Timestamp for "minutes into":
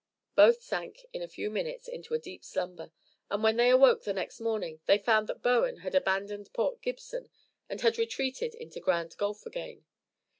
1.51-2.15